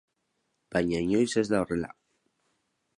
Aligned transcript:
Baina 0.77 1.03
inoiz 1.09 1.29
ez 1.43 1.47
da 1.53 1.63
horrela. 1.65 1.95